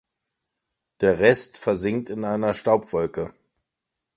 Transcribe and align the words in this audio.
Der 1.01 1.19
Rest 1.19 1.59
versinkt 1.59 2.09
in 2.09 2.25
einer 2.25 2.55
Staubwolke. 2.55 3.35